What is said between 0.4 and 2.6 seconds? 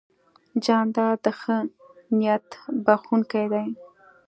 جانداد د ښه نیت